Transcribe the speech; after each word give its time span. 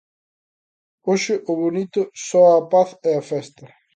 Hoxe 1.07 1.35
o 1.51 1.53
bonito 1.63 2.01
soa 2.25 2.53
a 2.59 2.65
paz 2.71 2.89
e 3.09 3.11
a 3.21 3.23
festa. 3.31 3.65